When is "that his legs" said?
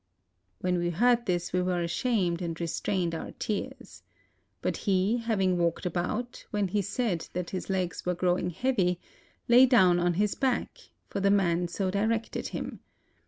7.33-8.03